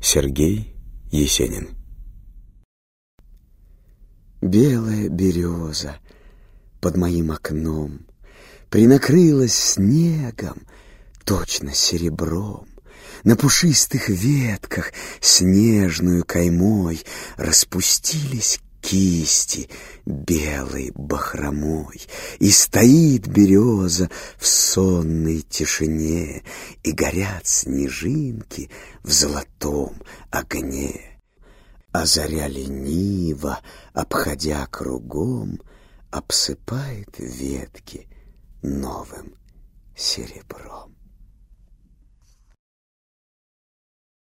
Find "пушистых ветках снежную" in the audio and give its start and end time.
13.36-16.24